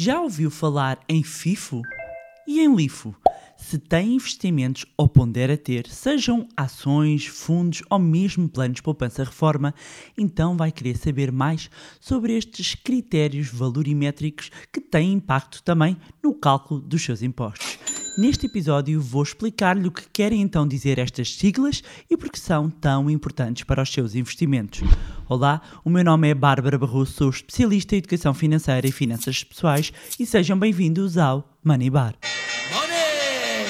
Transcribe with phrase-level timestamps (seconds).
[0.00, 1.82] Já ouviu falar em FIFO
[2.46, 3.12] e em LIFO?
[3.56, 9.74] Se tem investimentos ou pondera ter, sejam ações, fundos ou mesmo planos de poupança-reforma,
[10.16, 16.80] então vai querer saber mais sobre estes critérios valorimétricos que têm impacto também no cálculo
[16.80, 17.76] dos seus impostos.
[18.18, 22.68] Neste episódio vou explicar-lhe o que querem então dizer estas siglas e por que são
[22.68, 24.80] tão importantes para os seus investimentos.
[25.28, 29.92] Olá, o meu nome é Bárbara Barroso, sou especialista em educação financeira e finanças pessoais
[30.18, 32.16] e sejam bem-vindos ao Money Bar.
[32.72, 33.68] Money!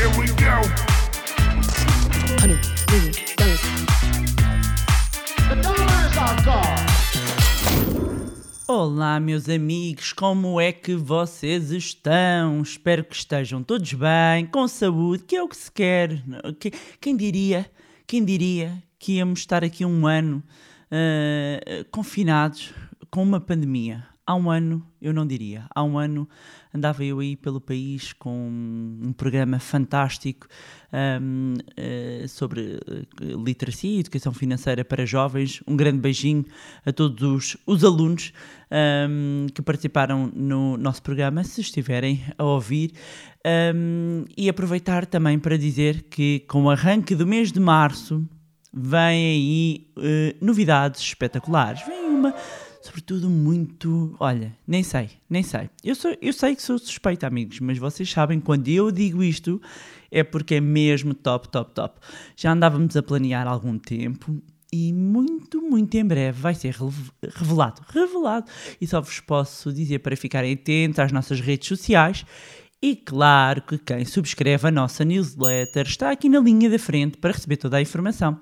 [0.00, 0.93] Here we go.
[8.86, 12.60] Olá, meus amigos, como é que vocês estão?
[12.60, 16.22] Espero que estejam todos bem, com saúde, que é o que se quer.
[16.60, 16.70] Que-
[17.00, 17.64] Quem diria,
[18.06, 20.42] quem diria que íamos estar aqui um ano
[20.90, 22.74] ah, confinados
[23.10, 24.06] com uma pandemia?
[24.26, 25.64] Há um ano, eu não diria.
[25.74, 26.28] Há um ano
[26.74, 28.48] andava eu aí pelo país com
[29.00, 30.48] um programa fantástico
[30.92, 35.62] ahm, eh, sobre eh, literacia e educação financeira para jovens.
[35.68, 36.44] Um grande beijinho
[36.84, 38.32] a todos os, os alunos
[38.70, 42.92] ahm, que participaram no nosso programa, se estiverem a ouvir.
[43.46, 48.26] Ahm, e aproveitar também para dizer que com o arranque do mês de março
[48.76, 51.86] vem aí eh, novidades espetaculares.
[51.86, 52.34] Vem uma,
[52.84, 54.14] sobretudo, muito.
[54.20, 55.70] Olha, nem sei, nem sei.
[55.82, 59.60] Eu, sou, eu sei que sou suspeita, amigos, mas vocês sabem, quando eu digo isto,
[60.10, 61.98] é porque é mesmo top, top, top.
[62.36, 64.40] Já andávamos a planear há algum tempo.
[64.72, 66.74] E muito, muito em breve vai ser
[67.36, 67.80] revelado.
[67.88, 68.50] Revelado.
[68.80, 72.26] E só vos posso dizer para ficarem atentos às nossas redes sociais
[72.82, 77.32] e claro que quem subscreve a nossa newsletter está aqui na linha da frente para
[77.32, 78.38] receber toda a informação.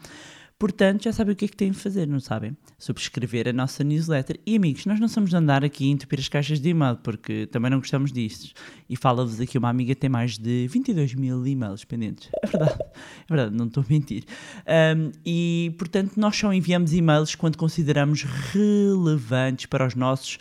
[0.63, 2.57] Portanto, já sabem o que é que têm de fazer, não sabem?
[2.79, 4.39] Subscrever a nossa newsletter.
[4.47, 7.49] E amigos, nós não somos de andar aqui a entupir as caixas de e-mail, porque
[7.49, 8.53] também não gostamos disso.
[8.89, 12.31] E fala-vos aqui uma amiga que tem mais de 22 mil e-mails pendentes.
[12.45, 14.23] É verdade, é verdade, não estou a mentir.
[14.65, 20.39] Ahm, e, portanto, nós só enviamos e-mails quando consideramos relevantes para os nossos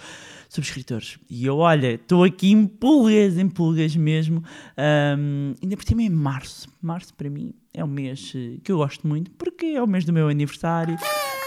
[0.47, 1.17] subscritores.
[1.31, 4.43] E eu, olha, estou aqui em pulgas, em pulgas mesmo.
[4.77, 6.69] Ahm, ainda por cima em março.
[6.79, 10.05] Março para mim é um mês eh, que eu gosto muito porque é o mês
[10.05, 10.97] do meu aniversário.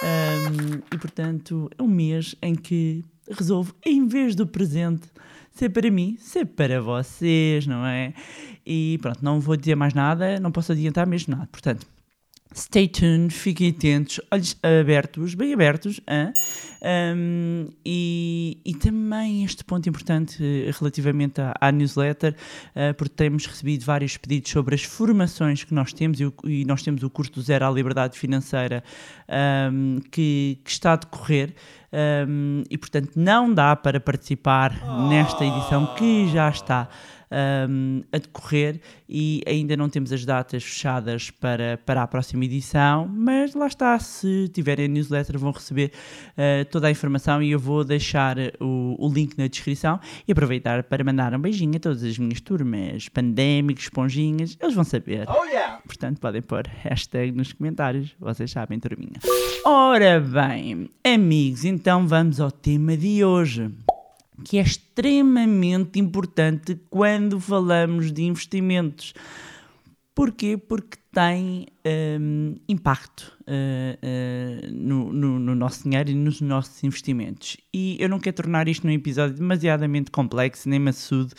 [0.02, 5.08] Ahm, e portanto é um mês em que resolvo, em vez do presente,
[5.50, 8.12] ser para mim, ser para vocês, não é?
[8.66, 11.48] E pronto, não vou dizer mais nada, não posso adiantar mesmo nada.
[11.50, 11.86] Portanto,
[12.56, 16.00] Stay tuned, fiquem atentos, olhos abertos, bem abertos.
[17.16, 20.38] Um, e, e também este ponto importante
[20.78, 22.36] relativamente à, à newsletter,
[22.74, 26.64] eh, porque temos recebido vários pedidos sobre as formações que nós temos e, o- e
[26.64, 28.84] nós temos o curso do Zero à Liberdade Financeira
[29.72, 31.54] um, que, que está a decorrer.
[32.28, 34.72] um, e portanto não dá para participar
[35.08, 36.88] nesta edição que já está
[37.30, 43.08] um, a decorrer e ainda não temos as datas fechadas para, para a próxima edição,
[43.08, 45.92] mas lá está, se tiverem a newsletter vão receber
[46.30, 50.82] uh, toda a informação e eu vou deixar o, o link na descrição e aproveitar
[50.84, 55.26] para mandar um beijinho a todas as minhas turmas, pandémicos, esponjinhas, eles vão saber.
[55.28, 55.80] Oh yeah.
[55.86, 59.18] Portanto, podem pôr hashtag nos comentários, vocês sabem, turminha.
[59.64, 63.70] Ora bem, amigos, então vamos ao tema de hoje,
[64.42, 69.12] que é extremamente importante quando falamos de investimentos.
[70.14, 70.56] Porquê?
[70.56, 71.66] Porque tem
[72.20, 77.56] hum, impacto uh, uh, no, no- no nosso dinheiro e nos nossos investimentos.
[77.72, 81.32] E eu não quero tornar isto num episódio demasiadamente complexo, nem maçudo,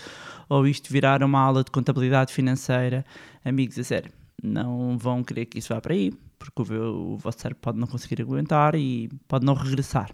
[0.50, 3.06] ou isto virar uma aula de contabilidade financeira.
[3.46, 4.12] Amigos, a sério,
[4.44, 7.88] não vão querer que isso vá para aí, porque o, o vosso cérebro pode não
[7.88, 10.12] conseguir aguentar e pode não regressar.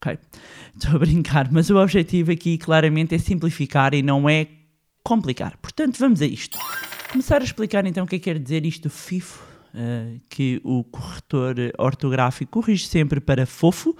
[0.00, 0.18] Ok?
[0.76, 4.46] Estou a brincar, mas o objetivo aqui claramente é simplificar e não é
[5.02, 5.56] complicar.
[5.58, 6.58] Portanto, vamos a isto.
[7.10, 9.42] Começar a explicar então o que é que quer dizer isto FIFO,
[9.74, 13.96] eh, que o corretor ortográfico corrige sempre para fofo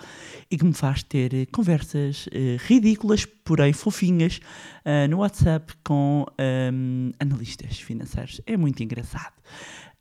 [0.51, 4.41] e que me faz ter eh, conversas eh, ridículas, porém fofinhas,
[4.85, 8.41] eh, no WhatsApp com ehm, analistas financeiros.
[8.47, 9.35] É muito engraçado.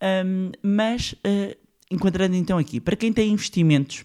[0.02, 1.58] Ahm, mas, eh,
[1.92, 4.04] enquadrando então aqui, para quem tem investimentos,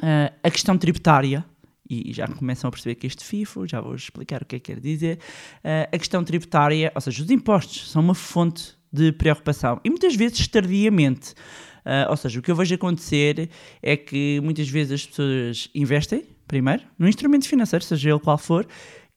[0.00, 1.44] ah, a questão tributária,
[1.88, 4.72] e já começam a perceber que este FIFO, já vou explicar o que é que
[4.72, 5.18] quer dizer,
[5.62, 10.14] ah, a questão tributária, ou seja, os impostos são uma fonte de preocupação e muitas
[10.14, 11.34] vezes tardiamente.
[11.84, 13.50] Ah, ou seja, o que eu vejo acontecer
[13.82, 18.66] é que muitas vezes as pessoas investem, primeiro, num instrumento financeiro, seja ele qual for,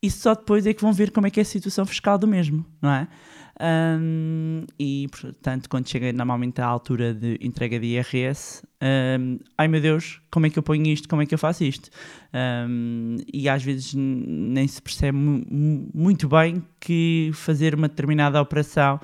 [0.02, 2.28] e só depois é que vão ver como é que é a situação fiscal do
[2.28, 3.08] mesmo, não é?
[3.62, 8.64] Um, e, portanto, quando chega normalmente à altura de entrega de IRS,
[9.20, 11.64] um, ai meu Deus, como é que eu ponho isto, como é que eu faço
[11.64, 11.90] isto?
[12.34, 19.00] Um, e às vezes nem se percebe mu muito bem que fazer uma determinada operação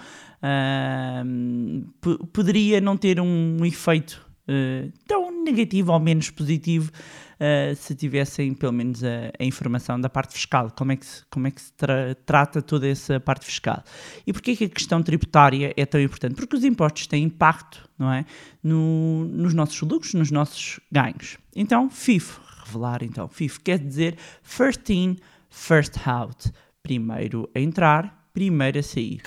[2.34, 8.74] poderia não ter um efeito uh, tão negativo ou menos positivo uh, se tivessem pelo
[8.74, 11.74] menos a, a, informação da parte fiscal, como é que se, como é que se
[11.74, 13.84] tra trata toda essa parte fiscal.
[14.28, 16.36] E porquê que a questão tributária é tão importante?
[16.36, 18.26] Porque os impostos têm impacto não é?
[18.64, 21.38] No, nos nossos lucros, nos nossos ganhos.
[21.56, 25.18] Então, FIFO, revelar então, FIFO quer dizer First In,
[25.50, 26.52] First Out.
[26.82, 29.22] Primeiro a entrar, primeiro a sair.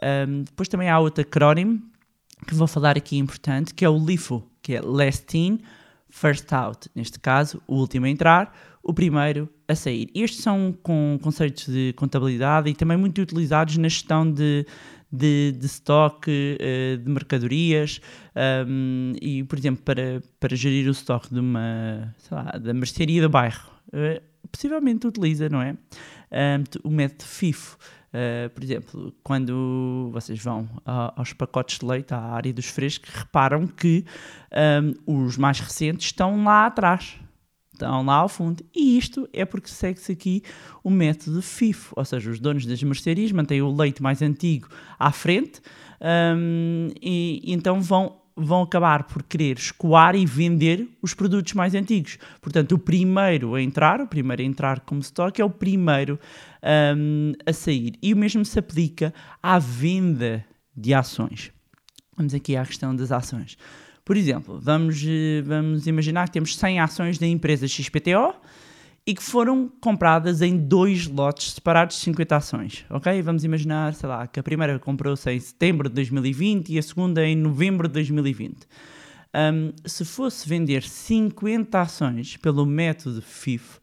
[0.00, 1.82] Um, depois também há outro acrónimo
[2.46, 5.60] que vou falar aqui importante, que é o LIFO, que é Last In,
[6.08, 6.88] First Out.
[6.94, 10.10] Neste caso, o último a entrar, o primeiro a sair.
[10.14, 14.66] Estes são com conceitos de contabilidade e também muito utilizados na gestão de,
[15.12, 18.00] de, de estoque, uh, de mercadorias
[18.66, 23.28] um, e, por exemplo, para, para gerir o estoque de uma, lá, da mercearia do
[23.28, 23.70] bairro.
[23.88, 24.20] Uh,
[24.50, 25.76] possivelmente utiliza, não é?
[26.32, 27.76] Um, o método FIFO.
[28.12, 33.08] Uh, por exemplo, quando vocês vão a, aos pacotes de leite, à área dos frescos,
[33.08, 34.04] reparam que
[35.06, 37.16] um, os mais recentes estão lá atrás,
[37.72, 38.64] estão lá ao fundo.
[38.74, 40.42] E isto é porque segue-se aqui
[40.82, 44.68] o método FIFO, ou seja, os donos das mercearias mantêm o leite mais antigo
[44.98, 45.60] à frente
[46.00, 51.74] um, e, e então vão vão acabar por querer escoar e vender os produtos mais
[51.74, 52.18] antigos.
[52.40, 56.18] Portanto, o primeiro a entrar, o primeiro a entrar como stock é o primeiro
[56.96, 57.94] um, a sair.
[58.02, 60.44] E o mesmo se aplica à venda
[60.76, 61.52] de ações.
[62.16, 63.56] Vamos aqui à questão das ações.
[64.04, 68.34] Por exemplo, vamos, eh, vamos imaginar que temos 100 ações da empresa XPTO
[69.10, 73.20] e que foram compradas em dois lotes separados de 50 ações, ok?
[73.22, 77.26] Vamos imaginar, sei lá, que a primeira comprou-se em setembro de 2020 e a segunda
[77.26, 78.68] em novembro de 2020.
[79.34, 83.80] Um, se fosse vender 50 ações pelo método FIFO,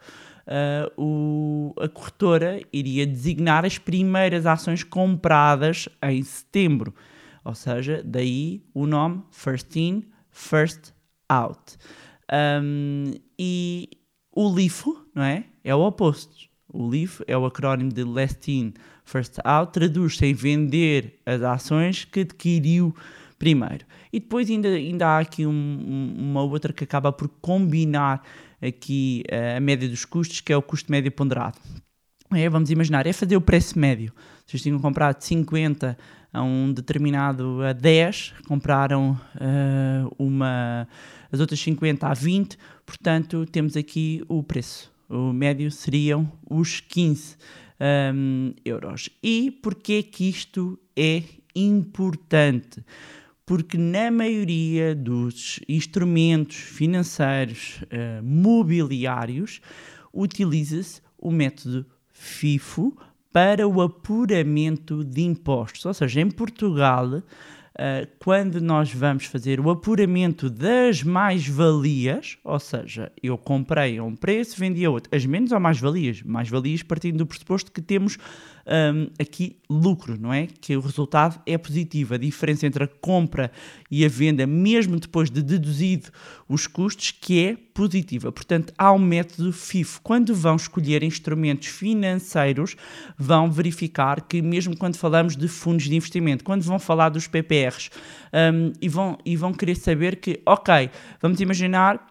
[0.47, 6.95] uh, o, a corretora iria designar as primeiras ações compradas em setembro.
[7.43, 10.93] Ou seja, daí o nome First In, First
[11.27, 11.75] Out.
[12.31, 13.89] Um, e
[14.37, 15.45] o LIFO, não é?
[15.63, 16.47] É o oposto.
[16.71, 18.71] O LIFO é o acrónimo de Last In,
[19.03, 22.95] First Out, traduz-se em vender as ações que adquiriu
[23.39, 23.83] primeiro.
[24.13, 28.21] E depois ainda, ainda há aqui um, uma outra que acaba por combinar
[28.61, 31.57] aqui uh, a média dos custos, que é o custo médio ponderado.
[32.33, 34.11] É, vamos imaginar, é fazer o preço médio.
[34.45, 35.97] Vocês tinham comprado 50
[36.33, 40.85] a um determinado a 10, compraram uh, uma,
[41.31, 44.91] as outras 50 a 20, portanto temos aqui o preço.
[45.07, 47.37] O médio seriam os 15
[48.13, 49.09] um, euros.
[49.23, 51.23] E porquê que isto é
[51.55, 52.83] importante?
[53.45, 59.61] Porque na maioria dos instrumentos financeiros uh, mobiliários
[60.13, 61.85] utiliza-se o método
[62.19, 62.97] FIFO
[63.31, 65.85] para o apuramento de impostos.
[65.85, 67.21] Ou seja, em Portugal,
[67.77, 74.15] Uh, quando nós vamos fazer o apuramento das mais-valias, ou seja, eu comprei a um
[74.15, 76.23] preço, vendi a outro, as menos ou mais-valias?
[76.23, 78.17] Mais-valias partindo do pressuposto que temos
[78.65, 80.47] um, aqui lucro, não é?
[80.47, 82.15] Que o resultado é positivo.
[82.15, 83.51] A diferença entre a compra
[83.91, 86.09] e a venda, mesmo depois de deduzido
[86.49, 88.31] os custos, que é positiva.
[88.31, 90.01] Portanto, há um método FIFO.
[90.01, 92.75] Quando vão escolher instrumentos financeiros,
[93.15, 97.91] vão verificar que, mesmo quando falamos de fundos de investimento, quando vão falar dos PPRs,
[98.33, 100.89] um, e, vão, e vão querer saber que, ok,
[101.21, 102.06] vamos imaginar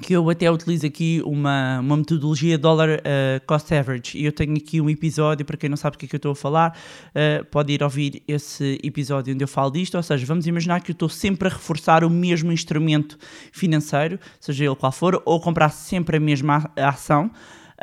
[0.00, 4.18] que eu até utilizo aqui uma, uma metodologia Dollar uh, Cost Average.
[4.18, 6.18] E eu tenho aqui um episódio, para quem não sabe o que é que eu
[6.18, 6.76] estou a falar,
[7.10, 10.90] uh, pode ir ouvir esse episódio onde eu falo disto, ou seja, vamos imaginar que
[10.90, 13.18] eu estou sempre a reforçar o mesmo instrumento
[13.52, 17.30] financeiro, seja ele qual for, ou comprar sempre a mesma ação,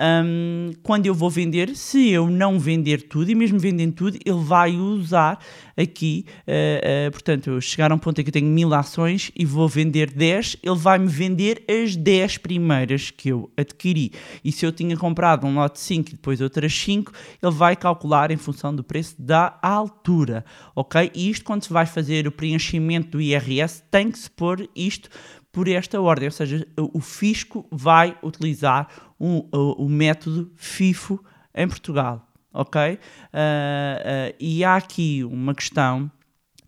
[0.01, 4.43] um, quando eu vou vender, se eu não vender tudo, e mesmo vendendo tudo, ele
[4.43, 5.39] vai usar
[5.77, 9.45] aqui, uh, uh, portanto, chegar a um ponto em que eu tenho mil ações e
[9.45, 14.11] vou vender 10, ele vai-me vender as 10 primeiras que eu adquiri.
[14.43, 18.31] E se eu tinha comprado um lote 5 e depois outras 5, ele vai calcular
[18.31, 20.43] em função do preço da altura,
[20.75, 21.11] ok?
[21.13, 25.09] E isto quando se vai fazer o preenchimento do IRS, tem que se pôr isto
[25.51, 28.87] por esta ordem, ou seja, o fisco vai utilizar
[29.19, 29.47] o,
[29.83, 32.93] o método FIFO em Portugal, ok?
[32.93, 36.09] Uh, uh, e há aqui uma questão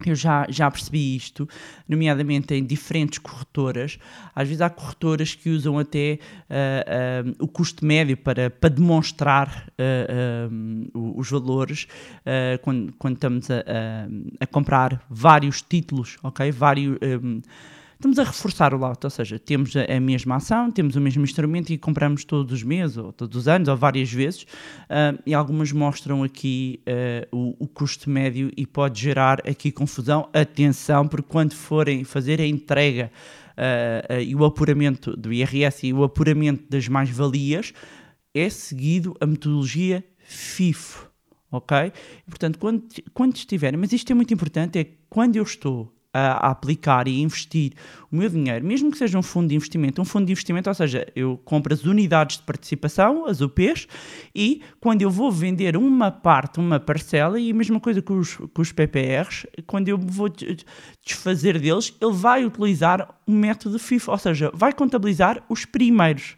[0.06, 1.48] Eu já, já percebi isto,
[1.88, 3.98] nomeadamente em diferentes corretoras.
[4.36, 9.72] Às vezes há corretoras que usam até uh, uh, o custo médio para, para demonstrar
[9.80, 11.88] uh, os valores
[12.62, 13.64] quando, quando estamos a, a,
[14.42, 16.52] a, comprar vários títulos, ok?
[16.52, 16.98] Vários.
[17.02, 17.42] Um,
[18.04, 21.72] estamos a reforçar o lote, ou seja, temos a, mesma ação, temos o mesmo instrumento
[21.72, 25.72] e compramos todos os meses, ou todos os anos, ou várias vezes, uh, e algumas
[25.72, 30.28] mostram aqui uh, o, o, custo médio e pode gerar aqui confusão.
[30.34, 33.10] Atenção, porque quando forem fazer a entrega
[33.58, 37.74] uh, e o apuramento do IRS e o apuramento das mais-valias,
[38.34, 41.10] é seguido a metodologia FIFO.
[41.50, 41.78] Ok?
[42.28, 42.84] portanto, quando,
[43.14, 47.74] quando estiverem, mas isto é muito importante, é quando eu estou a, aplicar e investir
[48.12, 50.74] o meu dinheiro, mesmo que seja um fundo de investimento, um fundo de investimento, ou
[50.74, 53.88] seja, eu compro as unidades de participação, as UPs,
[54.36, 58.36] e quando eu vou vender uma parte, uma parcela, e a mesma coisa com os,
[58.36, 60.30] com os PPRs, quando eu vou
[61.04, 66.36] desfazer deles, ele vai utilizar o método FIFO, ou seja, vai contabilizar os primeiros.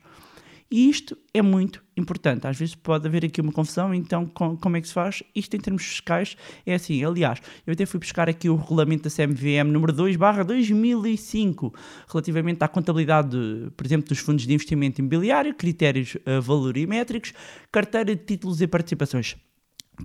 [0.69, 2.47] E isto é muito importante.
[2.47, 5.21] Às vezes pode haver aqui uma confusão, então com, como é que se faz?
[5.35, 7.03] Isto em termos fiscais é assim.
[7.03, 11.73] Aliás, eu até fui buscar aqui o regulamento da CMVM número 2 barra 2005,
[12.09, 17.33] relativamente à contabilidade, de, por exemplo, dos fundos de investimento imobiliário, critérios uh, valorimétricos,
[17.71, 19.37] carteira de títulos e participações.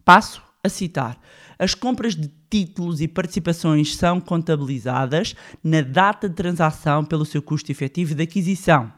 [0.04, 1.18] Passo a citar.
[1.58, 7.72] As compras de títulos e participações são contabilizadas na data de transação pelo seu custo
[7.72, 8.92] efetivo de aquisição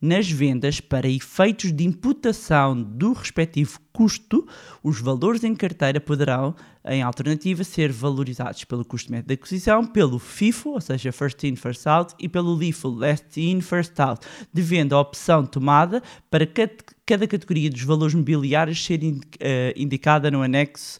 [0.00, 4.46] nas vendas para efeitos de imputação do respectivo custo,
[4.82, 10.18] os valores em carteira poderão, em alternativa, ser valorizados pelo custo médio de aquisição, pelo
[10.18, 14.94] FIFO, ou seja, First In, First Out, e pelo LIFO, Last In, First Out, devendo
[14.94, 16.46] a opção tomada para
[17.06, 19.18] cada categoria dos valores mobiliários ser uh,
[19.74, 20.98] indicada no anexo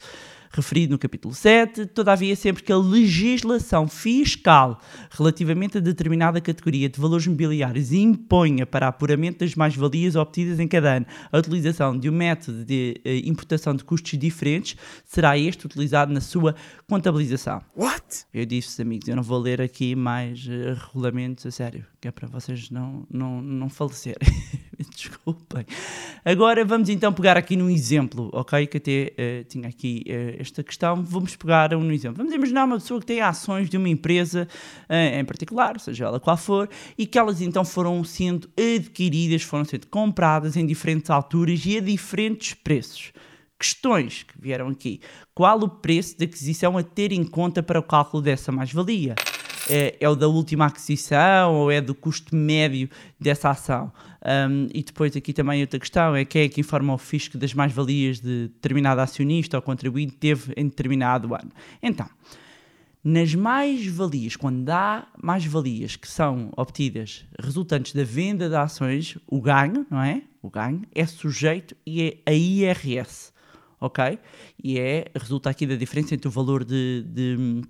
[0.57, 6.99] referido no capítulo 7, todavia sempre que a legislação fiscal relativamente a determinada categoria de
[6.99, 12.13] valores mobiliários imponha para apuramento das mais-valias obtidas em cada ano a utilização de um
[12.13, 16.55] método de uh, imputação de custos diferentes, será este utilizado na sua
[16.89, 17.61] contabilização.
[17.77, 18.25] What?
[18.33, 22.11] Eu disse, amigos, eu não vou ler aqui mais uh, regulamentos a sério, que é
[22.11, 24.27] para vocês não, não, não falecerem.
[24.95, 25.65] Desculpem.
[26.25, 28.67] Agora vamos então pegar aqui num exemplo, ok?
[28.67, 31.03] Que até uh, tinha aqui uh, esta questão.
[31.03, 32.19] Vamos pegar um exemplo.
[32.19, 34.47] Vamos imaginar uma pessoa que tem ações de uma empresa
[34.89, 39.65] uh, em particular, seja ela qual for, e que elas então foram sendo adquiridas, foram
[39.65, 43.13] sendo compradas em diferentes alturas e a diferentes preços.
[43.59, 45.01] Questões que vieram aqui.
[45.35, 49.15] Qual o preço de aquisição a ter em conta para o cálculo dessa mais-valia?
[49.69, 52.89] É, é, o da última aquisição ou é do custo médio
[53.21, 53.93] dessa ação.
[54.25, 57.55] Um, e depois aqui também outra questão é quem é que informa o fisco das
[57.55, 61.51] mais-valias de determinado acionista ou contribuinte teve em determinado ano.
[61.83, 62.09] Então,
[63.09, 69.87] nas mais-valias, quando há mais-valias que são obtidas resultantes da venda de ações, o ganho,
[69.89, 70.23] não é?
[70.43, 73.33] O ganho é sujeito e é a IRS,
[73.81, 74.19] ok?
[74.61, 77.63] E é, resulta aqui da diferença entre o valor de, de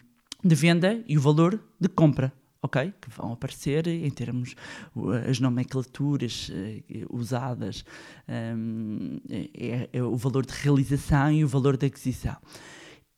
[0.46, 2.92] de venda e o valor de compra, ok?
[3.00, 4.54] Que vão aparecer em termos,
[5.28, 7.84] as nomenclaturas uh, usadas,
[8.28, 12.36] um, é, é, o valor de realização e o valor de aquisição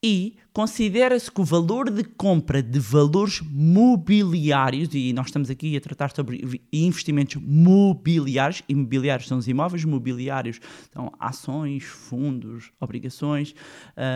[0.03, 5.81] e considera-se que o valor de compra de valores mobiliários, e nós estamos aqui a
[5.81, 10.61] tratar sobre investimentos mobiliários, imobiliários são os imóveis, mobiliários
[10.93, 13.55] são ações, fundos, obrigações,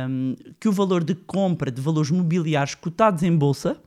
[0.09, 3.81] um, que o valor de compra de valores mobiliários cotados em bolsa,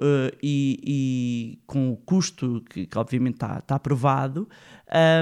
[0.00, 4.48] Uh, e, e, com o custo que, que obviamente está, está aprovado,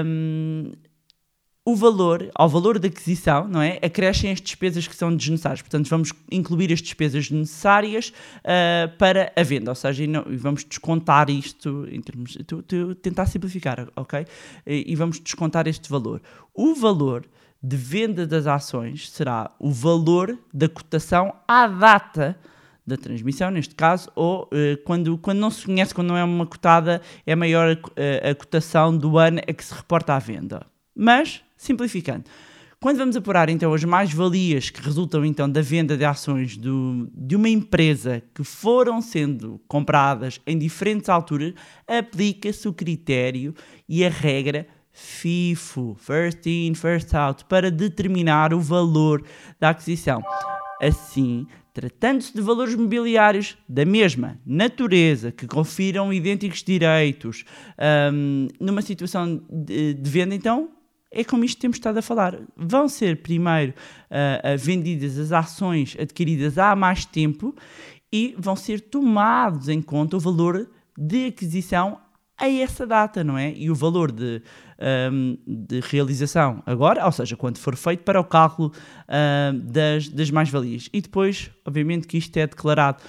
[0.05, 0.71] um,
[1.67, 3.77] o valor, ao valor da aquisição, não é?
[3.83, 5.61] Acrescem as despesas que são desnecessárias.
[5.61, 11.29] Portanto, vamos incluir as despesas necessárias uh, para a venda, ou seja, não, vamos descontar
[11.29, 12.37] isto em termos.
[12.47, 14.25] Tu, tu, tentar simplificar, ok?
[14.65, 16.21] E, e vamos descontar este valor.
[16.53, 17.25] O valor
[17.61, 22.39] de venda das ações será o valor da cotação à data
[22.85, 26.45] da transmissão, neste caso, ou uh, quando, quando não se conhece, quando não é uma
[26.45, 30.65] cotada, é maior a, a cotação do ano a que se reporta à venda.
[30.95, 32.25] Mas Simplificando.
[32.79, 37.35] Quando vamos apurar então as mais-valias que resultam então da venda de ações do, de
[37.35, 41.55] uma empresa que foram sendo compradas em diferentes alturas,
[41.87, 43.55] aplica-se o critério
[43.89, 49.23] e a regra FIFO, First In, First Out, para determinar o valor
[49.59, 50.21] da aquisição.
[50.79, 57.43] Assim, tratando-se de valores mobiliários da mesma natureza, que confiram idênticos direitos
[58.13, 60.76] um, numa situação de, de venda, então
[61.17, 62.39] é como isto temos estado a falar.
[62.55, 67.55] Vão ser primeiro uh, vendidas as ações adquiridas há mais tempo
[68.13, 71.99] e vão ser tomados em conta o valor de aquisição
[72.37, 73.51] a essa data, não é?
[73.51, 74.43] E o valor de,
[75.11, 78.71] um, de realização agora, ou seja, quando for feito para o cálculo
[79.63, 80.87] das, das mais-valias.
[80.93, 83.01] E depois, obviamente, que isto é declarado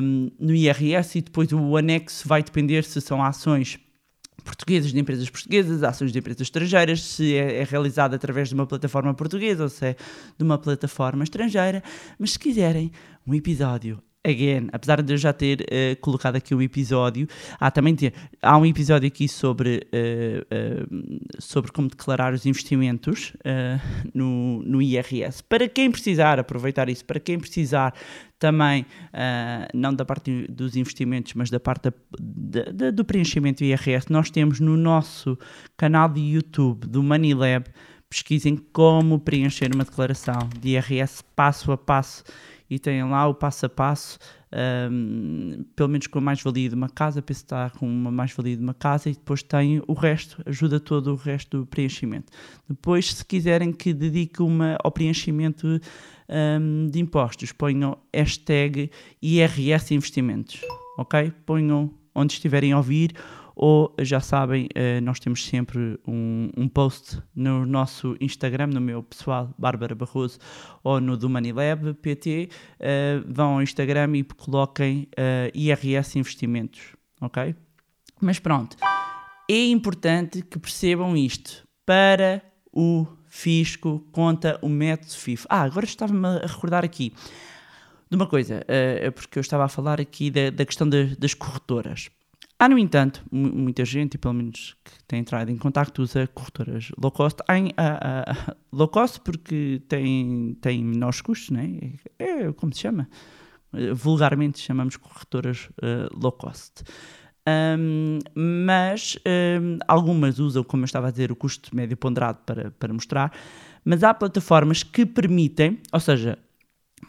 [0.00, 3.78] um, no IRS e depois o anexo vai depender se são ações
[4.42, 8.66] portuguesas de empresas portuguesas, ações de empresas estrangeiras, se é, é realizado através de uma
[8.66, 9.96] plataforma portuguesa ou se é
[10.36, 11.82] de uma plataforma estrangeira.
[12.18, 12.90] Mas se quiserem
[13.26, 17.28] um episódio again, apesar de eu já ter uh, colocado aqui um episódio,
[17.60, 17.94] há também
[18.40, 23.34] há um episódio aqui sobre, uh, uh, sobre como declarar os investimentos
[24.14, 25.42] no, no IRS.
[25.42, 27.94] Para quem precisar aproveitar isso, para quem precisar
[28.38, 28.86] também,
[29.72, 34.30] não da parte dos investimentos, mas da parte da, da, do preenchimento do IRS, nós
[34.30, 35.38] temos no nosso
[35.76, 37.66] canal de YouTube do MoneyLab,
[38.08, 42.24] pesquisem como preencher uma declaração de IRS passo a passo
[42.68, 44.18] e têm lá o passo a passo,
[44.90, 48.56] um, pelo menos com a mais-valia de uma casa, penso que está com uma mais-valia
[48.56, 52.32] de uma casa, e depois tem o resto, ajuda todo o resto do preenchimento.
[52.68, 55.66] Depois, se quiserem que dedique uma ao preenchimento
[56.28, 58.90] um, de impostos, ponham hashtag
[59.20, 60.60] IRS Investimentos,
[60.96, 61.32] ok?
[61.44, 63.12] Ponham onde estiverem a ouvir
[63.54, 69.02] ou já sabem, eh, nós temos sempre um, um, post no nosso Instagram, no meu
[69.02, 70.38] pessoal, Bárbara Barroso,
[70.82, 72.48] ou no do Manilab PT,
[72.80, 76.80] eh, vão ao Instagram e coloquem eh, IRS Investimentos,
[77.20, 77.54] ok?
[78.20, 78.76] Mas pronto,
[79.48, 81.64] é importante que percebam isto.
[81.86, 82.42] Para
[82.72, 85.44] o fisco, conta o método FIF.
[85.50, 87.12] Ah, agora estava-me a recordar aqui
[88.08, 88.64] de uma coisa,
[89.14, 92.08] porque eu estava a falar aqui da, da questão das corretoras.
[92.64, 97.10] Há, no entanto, muita gente, pelo menos que tem entrado em contato, usa corretoras low
[97.10, 97.40] cost.
[97.46, 101.92] Há, low cost porque tem, tem menores custos, né?
[102.18, 103.06] é, é como se chama.
[103.94, 106.84] Vulgarmente chamamos corretoras uh, low cost.
[107.46, 109.18] Um, mas
[109.60, 113.30] um, algumas usam, como eu estava a dizer, o custo médio ponderado para, para mostrar,
[113.84, 116.38] mas há plataformas que permitem, ou seja,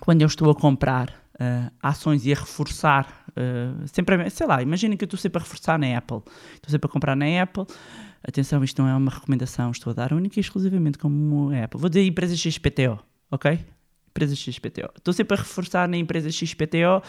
[0.02, 4.98] quando eu estou a comprar uh, ações e a reforçar Uh, sempre, sei lá, imaginem
[4.98, 6.22] que eu estou sempre a reforçar na Apple.
[6.54, 7.66] Estou sempre a comprar na Apple.
[8.28, 11.80] Atenção, isto não é uma recomendação, estou a dar única e exclusivamente como Apple.
[11.80, 13.00] Vou dizer empresa XPTO,
[13.30, 13.60] ok?
[14.10, 14.90] Empresa XPTO.
[14.98, 17.04] Estou sempre a reforçar na empresa XPTO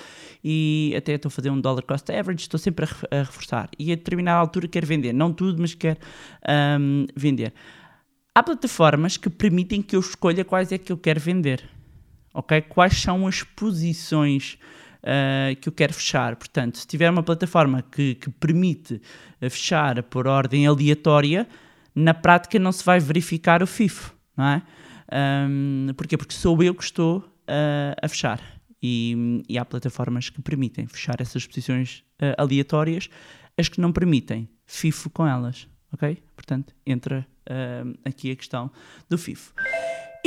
[0.44, 3.70] e até estou a fazer um dollar cost average, estou sempre a, a reforçar.
[3.78, 5.98] E a determinada altura quero vender, não tudo, mas quero
[6.80, 7.54] um, vender.
[8.34, 11.66] Há plataformas que permitem que eu escolha quais é que eu quero vender,
[12.34, 12.60] ok?
[12.60, 14.58] Quais são as posições
[15.06, 16.36] uh, que eu quero fechar.
[16.36, 19.00] Portanto, se tiver uma plataforma que, que permite
[19.40, 21.46] eh, fechar por ordem aleatória,
[21.94, 24.62] na prática não se vai verificar o FIFO, não é?
[25.48, 26.16] Um, porquê?
[26.16, 28.40] Porque sou eu que estou uh, a fechar.
[28.82, 33.08] E, e, há plataformas que permitem fechar essas posições uh, aleatórias,
[33.56, 36.22] as que não permitem, FIFO com elas, ok?
[36.36, 38.70] Portanto, entra uh, aqui a questão
[39.08, 39.54] do FIFO.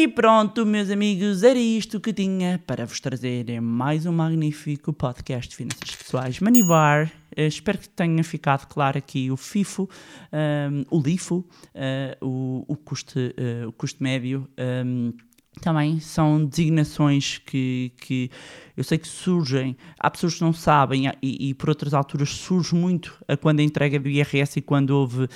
[0.01, 5.49] E pronto, meus amigos, era isto que tinha para vos trazer mais um magnífico podcast
[5.49, 7.12] de finanças pessoais Money Bar.
[7.38, 9.88] Uh, espero que tenha ficado claro aqui o FIFO, um,
[10.31, 14.47] ehm, o LIFO, uh, o, o, custo, uh, o custo médio.
[14.57, 15.13] Um, ehm,
[15.60, 18.32] também são designações que, que
[18.76, 22.74] eu sei que surgem, há pessoas que não sabem e, e por outras alturas surge
[22.74, 25.30] muito a quando a entrega do IRS e quando houve uh,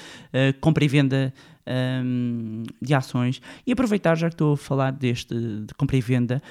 [0.62, 1.34] compra e venda
[1.68, 3.42] um, de ações.
[3.66, 6.42] E aproveitar, já que estou a falar deste de compra e venda,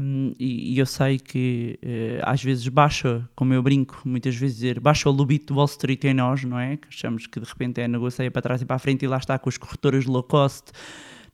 [0.00, 4.56] um, e, e, eu sei que uh, às vezes baixa, como eu brinco muitas vezes
[4.56, 6.76] dizer, baixa o lobito do Wall Street em nós, não é?
[6.76, 9.18] Que achamos que de repente é negocia para trás e para a frente e lá
[9.18, 10.72] está com as corretoras low cost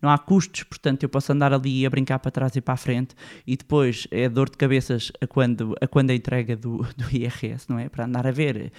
[0.04, 2.76] não há custos, portanto eu posso andar ali a brincar para trás e para a
[2.76, 3.14] frente
[3.46, 7.66] e depois é dor de cabeças a quando a, quando a entrega do, do IRS,
[7.68, 7.88] não é?
[7.88, 8.70] Para andar a ver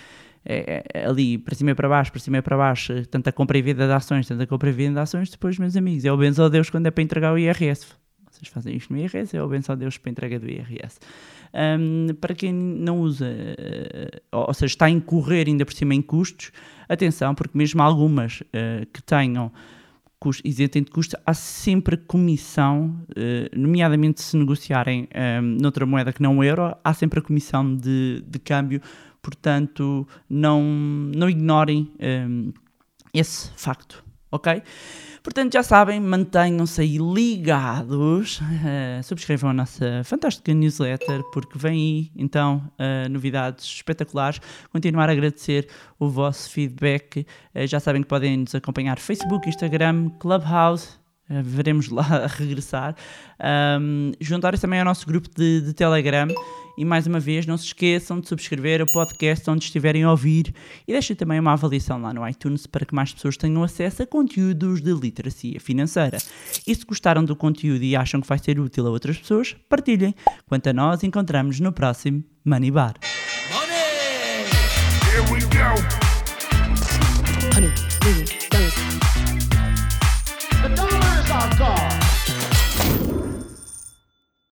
[0.45, 3.57] é, é, ali para cima e para baixo, para cima e para baixo, tanta compra
[3.57, 6.17] e venda de ações, tanta compra e venda de ações, depois, meus amigos, é o
[6.17, 7.87] benção a Deus quando é para entregar o IRS.
[8.29, 10.99] Vocês fazem isto no IRS, é o benção a Deus para entrega do IRS.
[11.79, 16.01] Um, para quem não usa, uh, ou seja, está a incorrer ainda por cima em
[16.01, 16.51] custos,
[16.87, 19.51] atenção, porque mesmo algumas uh, que tenham
[20.43, 25.07] isentem de custo, há sempre comissão, uh, nomeadamente se negociarem
[25.41, 28.81] um, noutra moeda que não o euro, há sempre a comissão de, de câmbio.
[29.21, 32.53] Portanto, não, não ignorem um,
[33.13, 34.04] esse facto,
[34.35, 34.61] ok?
[35.25, 42.11] Portanto, já sabem, mantenham-se aí ligados, uh, subscrevam a nossa fantástica newsletter, porque vem aí,
[42.15, 44.39] então, uh, novidades espetaculares.
[44.71, 45.67] Continuar a agradecer
[45.97, 47.25] o vosso feedback.
[47.55, 52.95] Uh, já sabem que podem nos acompanhar Facebook, Instagram, Clubhouse, veremos lá a regressar.
[53.79, 56.27] Um, Juntarem-se também ao nosso grupo de, de Telegram.
[56.77, 60.53] E mais uma vez, não se esqueçam de subscrever o podcast onde estiverem a ouvir
[60.85, 64.05] e deixem também uma avaliação lá no iTunes para que mais pessoas tenham acesso a
[64.05, 66.17] conteúdos de literacia financeira.
[66.67, 70.13] E se gostaram do conteúdo e acham que vai ser útil a outras pessoas, partilhem.
[70.45, 72.95] Quanto a nós, encontramos no próximo Money Bar.
[75.55, 76.14] Go.